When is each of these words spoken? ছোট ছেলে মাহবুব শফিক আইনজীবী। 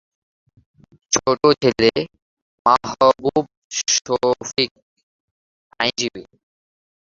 ছোট 1.13 1.41
ছেলে 1.61 1.91
মাহবুব 2.65 3.45
শফিক 3.93 4.71
আইনজীবী। 5.79 6.23